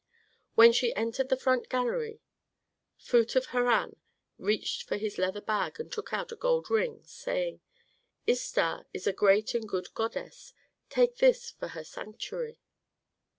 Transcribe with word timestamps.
When 0.55 0.71
she 0.71 0.95
entered 0.95 1.29
the 1.29 1.37
front 1.37 1.69
gallery, 1.69 2.21
Phut 2.97 3.35
of 3.35 3.45
Harran 3.53 3.97
reached 4.39 4.81
for 4.81 4.97
his 4.97 5.19
leather 5.19 5.41
bag 5.41 5.79
and 5.79 5.91
took 5.91 6.11
out 6.11 6.31
a 6.31 6.35
gold 6.35 6.71
ring, 6.71 7.03
saying, 7.03 7.61
"Istar 8.25 8.87
is 8.93 9.05
a 9.05 9.13
great 9.13 9.53
and 9.53 9.69
good 9.69 9.93
goddess; 9.93 10.55
take 10.89 11.17
this 11.17 11.51
for 11.51 11.67
her 11.67 11.83
sanctuary." 11.83 12.57